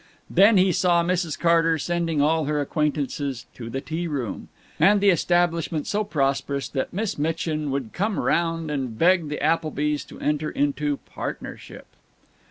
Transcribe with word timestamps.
Then 0.31 0.57
he 0.57 0.71
saw 0.71 1.03
Mrs. 1.03 1.37
Carter 1.37 1.77
sending 1.77 2.23
all 2.23 2.45
her 2.45 2.59
acquaintances 2.59 3.45
to 3.53 3.69
"The 3.69 3.81
T 3.81 4.07
Room," 4.07 4.47
and 4.79 4.99
the 4.99 5.11
establishment 5.11 5.85
so 5.85 6.03
prosperous 6.03 6.67
that 6.69 6.91
Miss 6.91 7.19
Mitchin 7.19 7.69
would 7.69 7.93
come 7.93 8.19
around 8.19 8.71
and 8.71 8.97
beg 8.97 9.29
the 9.29 9.37
Applebys 9.43 10.03
to 10.05 10.19
enter 10.19 10.49
into 10.49 10.97
partnership. 10.97 11.85